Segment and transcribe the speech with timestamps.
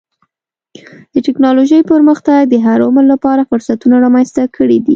[1.13, 4.89] د ټکنالوجۍ پرمختګ د هر عمر لپاره فرصتونه رامنځته کړي دي.